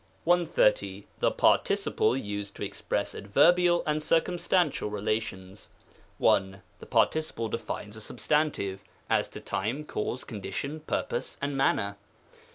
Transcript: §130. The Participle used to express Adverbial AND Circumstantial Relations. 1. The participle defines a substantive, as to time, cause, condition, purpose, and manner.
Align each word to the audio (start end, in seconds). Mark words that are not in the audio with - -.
§130. 0.25 1.03
The 1.19 1.29
Participle 1.29 2.17
used 2.17 2.55
to 2.55 2.63
express 2.63 3.13
Adverbial 3.13 3.83
AND 3.85 4.01
Circumstantial 4.01 4.89
Relations. 4.89 5.69
1. 6.17 6.63
The 6.79 6.85
participle 6.87 7.49
defines 7.49 7.95
a 7.95 8.01
substantive, 8.01 8.83
as 9.11 9.29
to 9.29 9.39
time, 9.39 9.83
cause, 9.83 10.23
condition, 10.23 10.79
purpose, 10.79 11.37
and 11.39 11.55
manner. 11.55 11.97